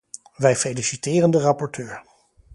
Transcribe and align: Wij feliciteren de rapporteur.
Wij 0.35 0.55
feliciteren 0.55 1.31
de 1.31 1.39
rapporteur. 1.39 2.03